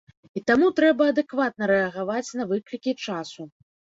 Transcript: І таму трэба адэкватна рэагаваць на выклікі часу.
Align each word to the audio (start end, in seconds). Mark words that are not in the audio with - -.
І 0.39 0.41
таму 0.51 0.69
трэба 0.79 1.09
адэкватна 1.11 1.63
рэагаваць 1.73 2.35
на 2.39 2.47
выклікі 2.53 2.95
часу. 3.09 3.41